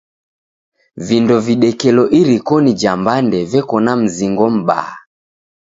Vindo 1.07 1.35
videkelo 1.47 2.03
irikonyi 2.19 2.71
ja 2.81 2.93
mbande 3.01 3.39
veko 3.51 3.77
na 3.85 3.93
mzingo 4.01 4.45
m'baa. 4.55 4.91